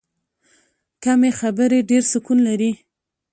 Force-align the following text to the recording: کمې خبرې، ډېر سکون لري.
کمې 1.03 1.31
خبرې، 1.39 1.79
ډېر 1.89 2.03
سکون 2.11 2.37
لري. 2.47 2.71